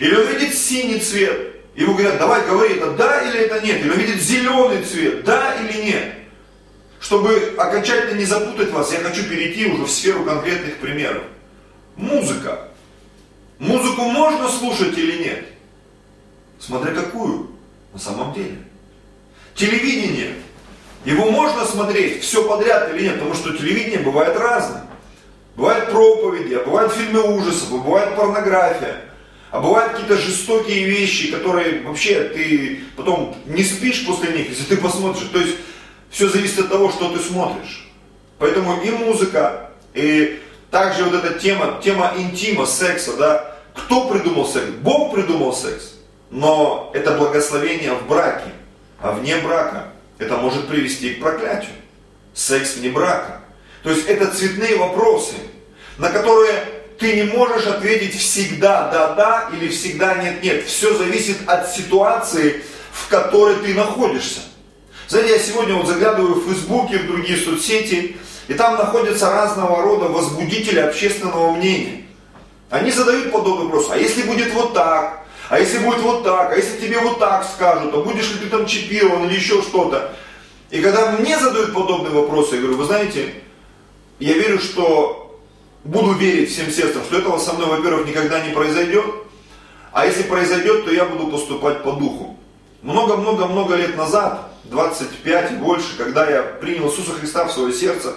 [0.00, 3.80] Или он видит синий цвет, Ему говорят, давай говори, это да или это нет.
[3.80, 6.14] Или он видит зеленый цвет, да или нет.
[7.04, 11.24] Чтобы окончательно не запутать вас, я хочу перейти уже в сферу конкретных примеров.
[11.96, 12.68] Музыка.
[13.58, 15.44] Музыку можно слушать или нет?
[16.58, 17.50] Смотря какую,
[17.92, 18.56] на самом деле.
[19.54, 20.32] Телевидение.
[21.04, 24.86] Его можно смотреть все подряд или нет, потому что телевидение бывает разное.
[25.56, 29.02] Бывают проповеди, а бывают фильмы ужасов, а бывает порнография.
[29.50, 34.78] А бывают какие-то жестокие вещи, которые вообще ты потом не спишь после них, если ты
[34.78, 35.28] посмотришь.
[35.28, 35.56] То есть
[36.14, 37.88] все зависит от того, что ты смотришь.
[38.38, 43.56] Поэтому и музыка, и также вот эта тема, тема интима, секса, да.
[43.74, 44.68] Кто придумал секс?
[44.80, 45.94] Бог придумал секс.
[46.30, 48.52] Но это благословение в браке,
[49.00, 51.74] а вне брака это может привести к проклятию.
[52.32, 53.40] Секс вне брака.
[53.82, 55.34] То есть это цветные вопросы,
[55.98, 56.64] на которые
[57.00, 60.64] ты не можешь ответить всегда да-да или всегда нет-нет.
[60.66, 64.40] Все зависит от ситуации, в которой ты находишься.
[65.14, 68.16] Знаете, я сегодня вот заглядываю в Фейсбуке, в другие соцсети,
[68.48, 72.02] и там находятся разного рода возбудители общественного мнения.
[72.68, 76.56] Они задают подобный вопрос, а если будет вот так, а если будет вот так, а
[76.56, 80.16] если тебе вот так скажут, а будешь ли ты там чипирован или еще что-то.
[80.70, 83.34] И когда мне задают подобные вопросы, я говорю, вы знаете,
[84.18, 85.40] я верю, что
[85.84, 89.06] буду верить всем сердцем, что этого со мной, во-первых, никогда не произойдет,
[89.92, 92.36] а если произойдет, то я буду поступать по духу.
[92.82, 98.14] Много-много-много лет назад, 25 и больше, когда я принял Иисуса Христа в свое сердце,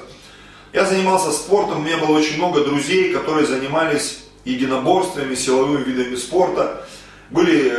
[0.73, 6.85] я занимался спортом, у меня было очень много друзей, которые занимались единоборствами, силовыми видами спорта.
[7.29, 7.71] Были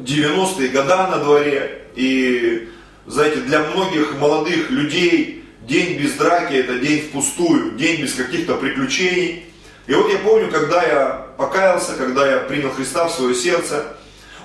[0.00, 2.68] 90-е э, года на дворе, и,
[3.06, 9.44] знаете, для многих молодых людей День без драки это день впустую, день без каких-то приключений.
[9.86, 13.96] И вот я помню, когда я покаялся, когда я принял Христа в свое сердце,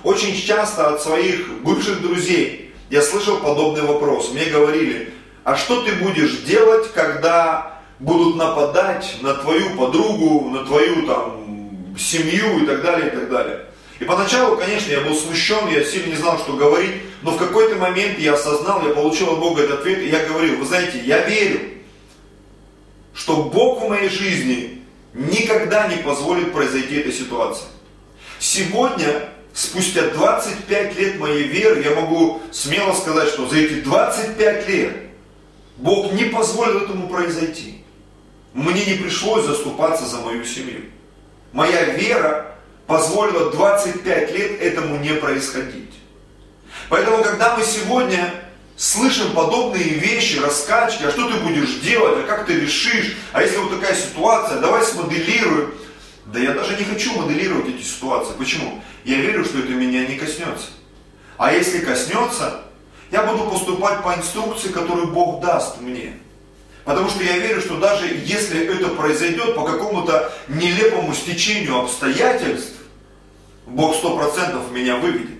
[0.04, 4.32] очень часто от своих бывших друзей я слышал подобный вопрос.
[4.32, 5.12] Мне говорили,
[5.44, 12.62] а что ты будешь делать, когда будут нападать на твою подругу, на твою там семью
[12.62, 13.64] и так далее, и так далее.
[13.98, 17.76] И поначалу, конечно, я был смущен, я сильно не знал, что говорить, но в какой-то
[17.76, 21.24] момент я осознал, я получил от Бога этот ответ, и я говорил, вы знаете, я
[21.24, 21.60] верю,
[23.12, 27.66] что Бог в моей жизни никогда не позволит произойти этой ситуации.
[28.38, 34.96] Сегодня, спустя 25 лет моей веры, я могу смело сказать, что за эти 25 лет
[35.78, 37.82] Бог не позволил этому произойти.
[38.54, 40.84] Мне не пришлось заступаться за мою семью.
[41.52, 42.54] Моя вера
[42.86, 45.92] позволило 25 лет этому не происходить.
[46.88, 48.32] Поэтому, когда мы сегодня
[48.76, 53.56] слышим подобные вещи, раскачки, а что ты будешь делать, а как ты решишь, а если
[53.56, 55.74] вот такая ситуация, давай смоделируем.
[56.32, 58.34] Да я даже не хочу моделировать эти ситуации.
[58.36, 58.82] Почему?
[59.04, 60.66] Я верю, что это меня не коснется.
[61.38, 62.64] А если коснется,
[63.10, 66.18] я буду поступать по инструкции, которую Бог даст мне.
[66.84, 72.74] Потому что я верю, что даже если это произойдет по какому-то нелепому стечению обстоятельств,
[73.66, 75.38] Бог сто процентов меня выведет.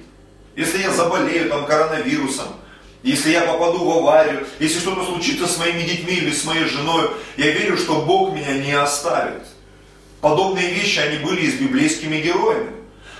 [0.56, 2.48] Если я заболею там коронавирусом,
[3.02, 7.10] если я попаду в аварию, если что-то случится с моими детьми или с моей женой,
[7.36, 9.42] я верю, что Бог меня не оставит.
[10.20, 12.72] Подобные вещи, они были и с библейскими героями.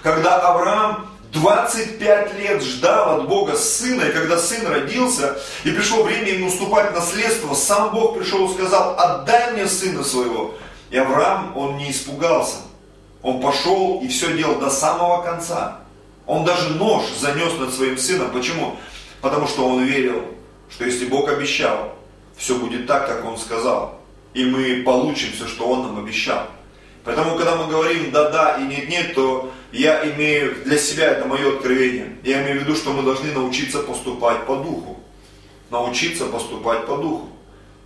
[0.03, 6.33] Когда Авраам 25 лет ждал от Бога сына, и когда сын родился, и пришло время
[6.33, 10.55] ему уступать наследство, сам Бог пришел и сказал, отдай мне сына своего.
[10.91, 12.57] И Авраам, он не испугался.
[13.23, 15.81] Он пошел и все делал до самого конца.
[16.27, 18.31] Он даже нож занес над своим сыном.
[18.31, 18.77] Почему?
[19.21, 20.25] Потому что он верил,
[20.71, 21.95] что если Бог обещал,
[22.37, 23.99] все будет так, как Он сказал.
[24.35, 26.47] И мы получим все, что Он нам обещал.
[27.05, 32.17] Поэтому, когда мы говорим да-да и нет-нет, то я имею для себя, это мое откровение,
[32.23, 35.01] я имею в виду, что мы должны научиться поступать по духу.
[35.71, 37.29] Научиться поступать по духу.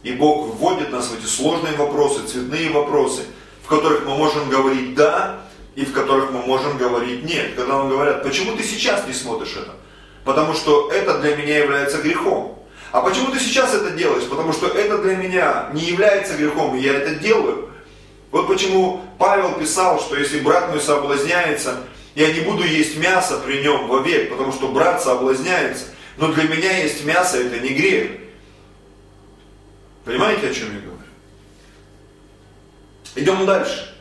[0.03, 3.23] И Бог вводит нас в эти сложные вопросы, цветные вопросы,
[3.63, 5.41] в которых мы можем говорить «да»,
[5.75, 7.55] и в которых мы можем говорить «нет».
[7.55, 9.73] Когда нам говорят, почему ты сейчас не смотришь это?
[10.25, 12.59] Потому что это для меня является грехом.
[12.91, 14.25] А почему ты сейчас это делаешь?
[14.29, 17.71] Потому что это для меня не является грехом, и я это делаю.
[18.33, 23.63] Вот почему Павел писал, что если брат мой соблазняется, я не буду есть мясо при
[23.63, 25.85] нем вовек, потому что брат соблазняется.
[26.17, 28.11] Но для меня есть мясо, это не грех.
[30.05, 30.99] Понимаете, о чем я говорю?
[33.15, 33.95] Идем дальше.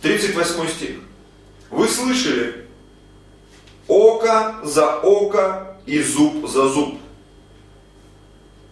[0.00, 0.96] 38 стих.
[1.70, 2.66] Вы слышали,
[3.86, 6.98] око за око и зуб за зуб.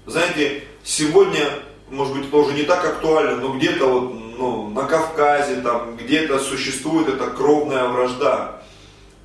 [0.06, 5.96] Знаете, сегодня может быть, тоже не так актуально, но где-то вот, ну, на Кавказе, там,
[5.96, 8.62] где-то существует эта кровная вражда.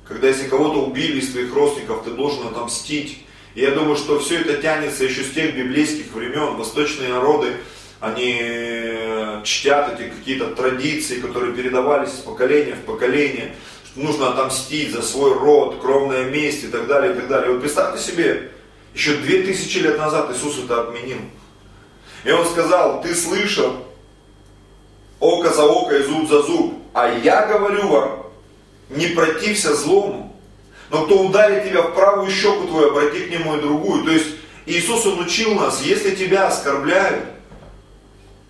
[0.06, 3.24] Когда если кого-то убили из твоих родственников, ты должен отомстить.
[3.54, 6.56] И я думаю, что все это тянется еще с тех библейских времен.
[6.56, 7.52] Восточные народы,
[8.00, 13.54] они э, чтят эти какие-то традиции, которые передавались из поколения в поколение.
[13.84, 17.50] Что нужно отомстить за свой род, кровная месть и так далее, и так далее.
[17.50, 18.50] И вот представьте себе,
[18.94, 21.18] еще две тысячи лет назад Иисус это отменил.
[22.24, 23.84] И он сказал, ты слышал,
[25.18, 26.74] око за око и зуб за зуб.
[26.92, 28.26] А я говорю вам,
[28.90, 30.36] не протився злому,
[30.90, 34.04] но кто ударит тебя в правую щеку твою, обрати к нему и другую.
[34.04, 34.26] То есть
[34.66, 37.24] Иисус, Он учил нас, если тебя оскорбляют,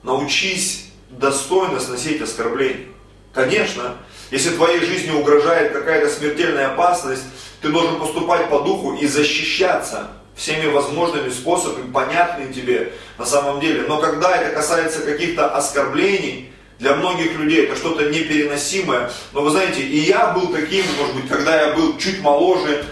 [0.02, 2.88] научись достойно сносить оскорбление.
[3.32, 3.96] Конечно,
[4.30, 7.22] если твоей жизни угрожает какая-то смертельная опасность,
[7.62, 13.84] ты должен поступать по духу и защищаться всеми возможными способами, понятными тебе на самом деле.
[13.88, 19.10] Но когда это касается каких-то оскорблений, для многих людей это что-то непереносимое.
[19.32, 22.84] Но вы знаете, и я был таким, может быть, когда я был чуть моложе,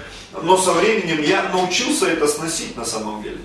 [0.42, 3.38] но со временем я научился это сносить на самом деле.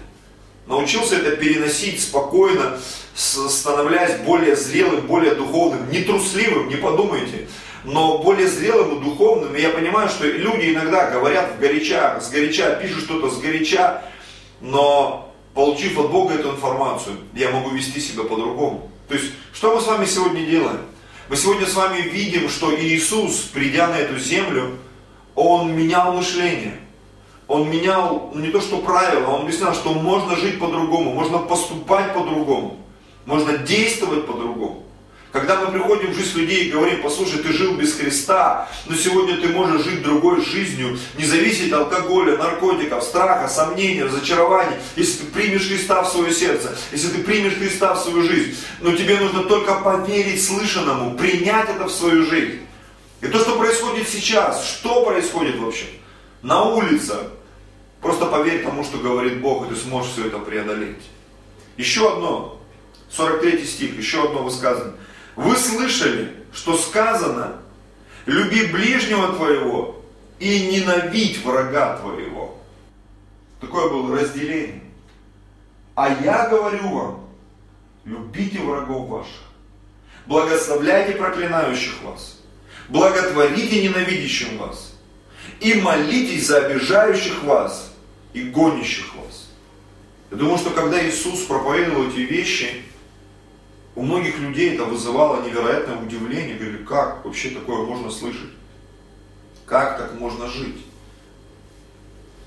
[0.68, 2.80] Научился это переносить спокойно,
[3.16, 7.48] становляясь более зрелым, более духовным, не трусливым, не подумайте
[7.86, 9.56] но более зрелым и духовным.
[9.56, 14.02] Я понимаю, что люди иногда говорят в горяча, с горяча, пишут что-то с горяча,
[14.60, 18.90] но получив от Бога эту информацию, я могу вести себя по-другому.
[19.08, 20.82] То есть, что мы с вами сегодня делаем?
[21.30, 24.78] Мы сегодня с вами видим, что Иисус, придя на эту землю,
[25.36, 26.80] Он менял мышление.
[27.48, 32.14] Он менял ну, не то что правила, Он объяснял, что можно жить по-другому, можно поступать
[32.14, 32.78] по-другому,
[33.26, 34.85] можно действовать по-другому.
[35.36, 39.36] Когда мы приходим в жизнь людей и говорим, послушай, ты жил без Христа, но сегодня
[39.36, 45.32] ты можешь жить другой жизнью, не зависеть от алкоголя, наркотиков, страха, сомнений, разочарований, если ты
[45.34, 49.44] примешь Христа в свое сердце, если ты примешь Христа в свою жизнь, но тебе нужно
[49.44, 52.62] только поверить слышанному, принять это в свою жизнь.
[53.20, 55.88] И то, что происходит сейчас, что происходит вообще?
[56.44, 57.16] На улице.
[58.00, 61.04] Просто поверь тому, что говорит Бог, и ты сможешь все это преодолеть.
[61.76, 62.62] Еще одно,
[63.12, 64.96] 43 стих, еще одно высказывание.
[65.36, 67.62] Вы слышали, что сказано,
[68.26, 70.02] люби ближнего твоего
[70.40, 72.58] и ненавидь врага твоего.
[73.60, 74.82] Такое было разделение.
[75.96, 77.30] А я говорю вам,
[78.06, 79.42] любите врагов ваших,
[80.26, 82.40] благословляйте проклинающих вас,
[82.90, 84.94] благотворите ненавидящим вас,
[85.60, 87.94] и молитесь за обижающих вас
[88.34, 89.50] и гонящих вас.
[90.32, 92.85] Я думаю, что когда Иисус проповедовал эти вещи,
[93.96, 96.58] у многих людей это вызывало невероятное удивление.
[96.58, 98.52] Говорили, как вообще такое можно слышать?
[99.66, 100.86] Как так можно жить?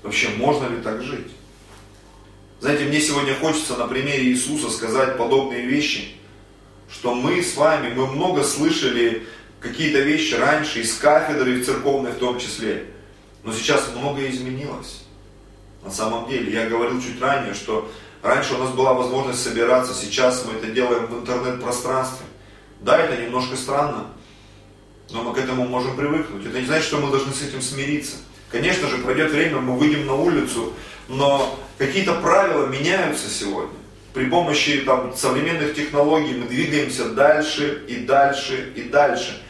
[0.03, 1.27] Вообще, можно ли так жить?
[2.61, 6.15] Знаете, мне сегодня хочется на примере Иисуса сказать подобные вещи,
[6.89, 9.25] что мы с вами, мы много слышали
[9.59, 12.85] какие-то вещи раньше, из кафедры, и церковной в том числе,
[13.43, 15.03] но сейчас многое изменилось.
[15.83, 17.89] На самом деле, я говорил чуть ранее, что
[18.21, 22.25] Раньше у нас была возможность собираться, сейчас мы это делаем в интернет-пространстве.
[22.81, 24.07] Да, это немножко странно,
[25.11, 26.45] но мы к этому можем привыкнуть.
[26.45, 28.17] Это не значит, что мы должны с этим смириться.
[28.51, 30.73] Конечно же, пройдет время, мы выйдем на улицу,
[31.07, 33.77] но какие-то правила меняются сегодня.
[34.13, 39.41] При помощи там, современных технологий мы двигаемся дальше и дальше и дальше.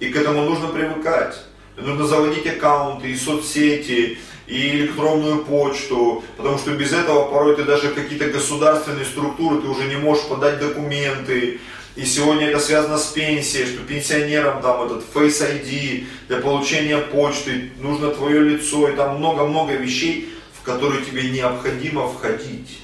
[0.00, 1.44] И к этому нужно привыкать.
[1.76, 4.18] Нужно заводить аккаунты и соцсети,
[4.48, 9.84] и электронную почту, потому что без этого порой ты даже какие-то государственные структуры, ты уже
[9.84, 11.60] не можешь подать документы,
[11.98, 17.72] и сегодня это связано с пенсией, что пенсионерам там этот Face ID для получения почты,
[17.80, 22.82] нужно твое лицо, и там много-много вещей, в которые тебе необходимо входить.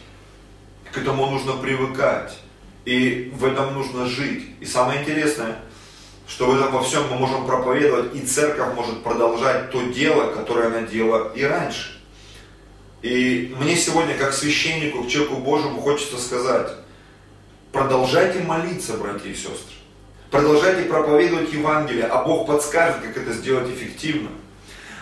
[0.91, 2.37] К этому нужно привыкать.
[2.85, 4.47] И в этом нужно жить.
[4.59, 5.59] И самое интересное,
[6.27, 10.69] что в этом во всем мы можем проповедовать, и церковь может продолжать то дело, которое
[10.69, 12.01] она делала и раньше.
[13.03, 16.69] И мне сегодня, как священнику, к человеку Божьему, хочется сказать,
[17.75, 19.75] Продолжайте молиться, братья и сестры.
[20.31, 24.29] Продолжайте проповедовать Евангелие, а Бог подскажет, как это сделать эффективно.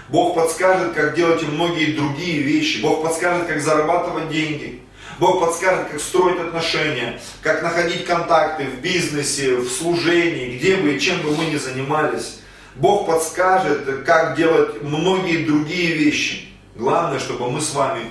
[0.09, 2.81] Бог подскажет, как делать и многие другие вещи.
[2.81, 4.81] Бог подскажет, как зарабатывать деньги.
[5.19, 11.01] Бог подскажет, как строить отношения, как находить контакты в бизнесе, в служении, где бы и
[11.01, 12.41] чем бы мы ни занимались.
[12.77, 16.49] Бог подскажет, как делать многие другие вещи.
[16.75, 18.07] Главное, чтобы мы с вами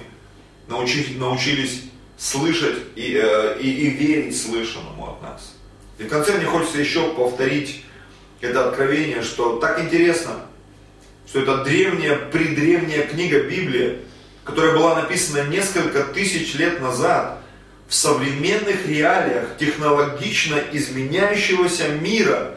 [0.67, 1.81] научились, научились
[2.17, 5.55] слышать и, э, и, и верить слышанному от нас.
[5.97, 7.83] И в конце мне хочется еще повторить
[8.41, 10.33] это откровение, что так интересно,
[11.27, 13.99] что это древняя, предревняя книга Библии,
[14.43, 17.39] которая была написана несколько тысяч лет назад,
[17.87, 22.55] в современных реалиях технологично изменяющегося мира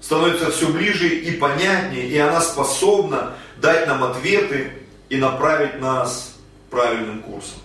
[0.00, 4.72] становится все ближе и понятнее, и она способна дать нам ответы
[5.08, 6.36] и направить нас
[6.70, 7.58] правильным курсом.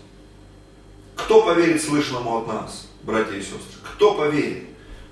[1.15, 3.59] Кто поверит слышанному от нас, братья и сестры?
[3.95, 4.63] Кто поверит?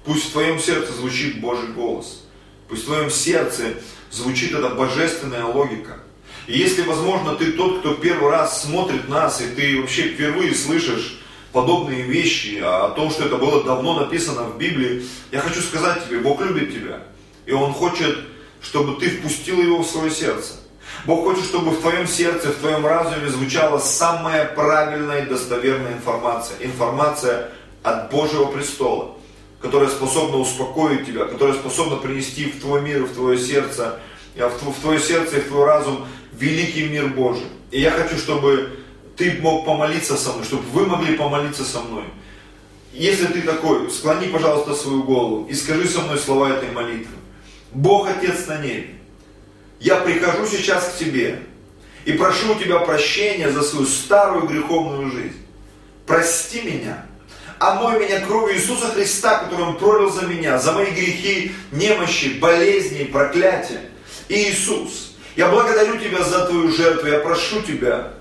[0.04, 2.24] Пусть в твоем сердце звучит Божий голос.
[2.68, 3.76] Пусть в твоем сердце
[4.12, 6.00] звучит эта божественная логика.
[6.48, 11.22] Если, возможно, ты тот, кто первый раз смотрит нас, и ты вообще впервые слышишь
[11.54, 16.20] подобные вещи, о том, что это было давно написано в Библии, я хочу сказать тебе,
[16.20, 17.04] Бог любит тебя.
[17.46, 18.18] И Он хочет,
[18.62, 20.56] чтобы ты впустил Его в свое сердце.
[21.06, 26.58] Бог хочет, чтобы в твоем сердце, в твоем разуме звучала самая правильная и достоверная информация.
[26.60, 27.52] Информация
[27.84, 29.16] от Божьего престола,
[29.62, 34.00] которая способна успокоить тебя, которая способна принести в твой мир, в твое сердце,
[34.36, 36.06] в твое сердце и в твой разум
[36.38, 37.46] великий мир Божий.
[37.72, 38.80] И я хочу, чтобы
[39.16, 42.06] ты мог помолиться со мной, чтобы вы могли помолиться со мной.
[42.94, 47.16] Если ты такой, склони, пожалуйста, свою голову и скажи со мной слова этой молитвы.
[47.72, 48.96] Бог Отец на небе,
[49.80, 51.40] я прихожу сейчас к тебе
[52.06, 55.38] и прошу у тебя прощения за свою старую греховную жизнь.
[56.06, 57.06] Прости меня,
[57.60, 63.06] омой меня кровью Иисуса Христа, который Он пролил за меня, за мои грехи, немощи, болезни,
[63.06, 63.82] проклятия.
[64.28, 68.14] И Иисус, я благодарю Тебя за Твою жертву, я прошу Тебя,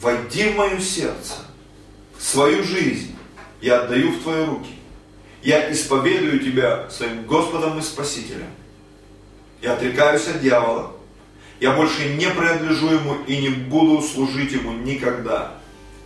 [0.00, 1.34] войди в мое сердце,
[2.18, 3.16] свою жизнь
[3.60, 4.70] я отдаю в Твои руки.
[5.42, 8.48] Я исповедую Тебя своим Господом и Спасителем.
[9.62, 10.92] Я отрекаюсь от дьявола.
[11.60, 15.54] Я больше не принадлежу ему и не буду служить ему никогда.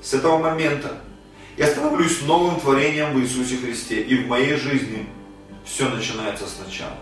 [0.03, 1.01] С этого момента
[1.57, 4.03] я становлюсь новым творением в Иисусе Христе.
[4.03, 5.09] И в моей жизни
[5.65, 6.97] все начинается сначала.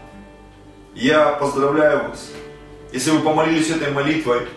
[0.95, 2.31] Я поздравляю вас.
[2.93, 4.49] Если вы помолились этой молитвой,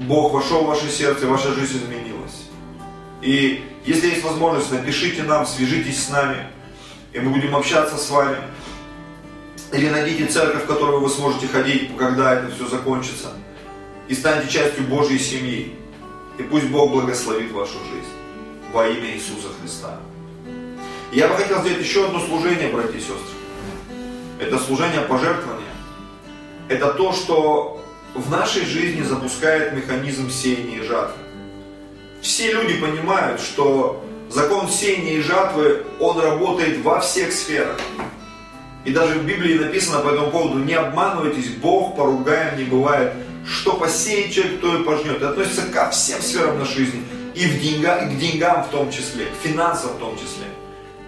[0.00, 2.48] Бог вошел в ваше сердце, ваша жизнь изменилась.
[3.20, 6.46] И если есть возможность, напишите нам, свяжитесь с нами,
[7.12, 8.36] и мы будем общаться с вами.
[9.72, 13.32] Или найдите церковь, в которую вы сможете ходить, когда это все закончится.
[14.08, 15.74] И станьте частью Божьей семьи.
[16.38, 18.12] И пусть Бог благословит вашу жизнь.
[18.72, 20.00] Во имя Иисуса Христа.
[21.12, 23.16] я бы хотел сделать еще одно служение, братья и сестры.
[24.38, 25.71] Это служение пожертвования.
[26.72, 31.18] Это то, что в нашей жизни запускает механизм сеяния и жатвы.
[32.22, 37.78] Все люди понимают, что закон сеяния и жатвы, он работает во всех сферах.
[38.86, 43.12] И даже в Библии написано по этому поводу, не обманывайтесь, Бог поругаем не бывает.
[43.46, 45.16] Что посеет человек, то и пожнет.
[45.16, 47.02] Это относится ко всем сферам нашей жизни.
[47.34, 50.46] И, в деньга, и к деньгам в том числе, к финансам в том числе.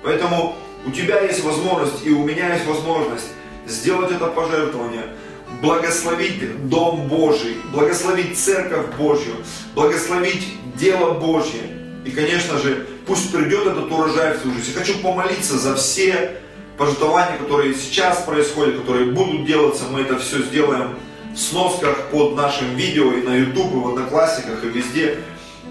[0.03, 3.29] Поэтому у тебя есть возможность, и у меня есть возможность
[3.67, 5.05] сделать это пожертвование,
[5.61, 9.35] благословить Дом Божий, благословить Церковь Божью,
[9.75, 10.47] благословить
[10.77, 11.63] дело Божье.
[12.05, 14.73] И, конечно же, пусть придет этот урожай в твою жизнь.
[14.75, 16.37] Я хочу помолиться за все
[16.77, 20.99] пожертвования, которые сейчас происходят, которые будут делаться, мы это все сделаем
[21.35, 25.19] в сносках под нашим видео и на YouTube, и в Одноклассниках, и везде.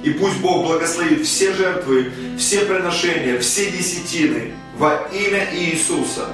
[0.03, 6.27] И пусть Бог благословит все жертвы, все приношения, все десятины во имя Иисуса.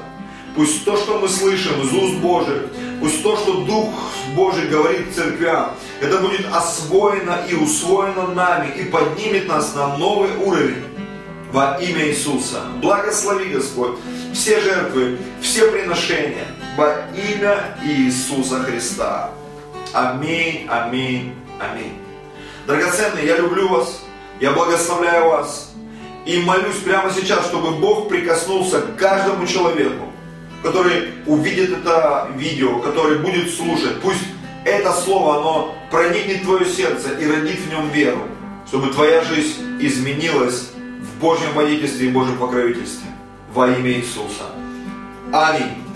[0.60, 2.64] Пусть то, что мы слышим из уст Божьих,
[3.00, 3.94] пусть то, что Дух
[4.36, 10.84] Божий говорит церквям, это будет освоено и усвоено нами и поднимет нас на новый уровень
[11.54, 12.64] во имя Иисуса.
[12.82, 14.00] Благослови, Господь,
[14.34, 19.32] все жертвы, все приношения во имя Иисуса Христа.
[19.94, 21.98] Аминь, аминь, аминь.
[22.68, 24.02] Драгоценные, я люблю вас,
[24.42, 25.72] я благословляю вас
[26.26, 30.09] и молюсь прямо сейчас, чтобы Бог прикоснулся к каждому человеку,
[30.64, 34.02] который увидит это видео, который будет слушать.
[34.02, 34.24] Пусть
[34.66, 38.22] это слово, оно проникнет в твое сердце и родит в нем веру,
[38.68, 43.10] чтобы твоя жизнь изменилась в Божьем водительстве и Божьем покровительстве
[43.54, 44.52] во имя Иисуса.
[45.32, 45.89] Аминь.